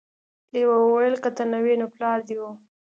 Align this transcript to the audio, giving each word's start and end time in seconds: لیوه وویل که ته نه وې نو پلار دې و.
لیوه 0.53 0.75
وویل 0.81 1.15
که 1.23 1.29
ته 1.37 1.43
نه 1.51 1.59
وې 1.63 1.75
نو 1.81 1.87
پلار 1.93 2.19
دې 2.27 2.35
و. 2.41 2.43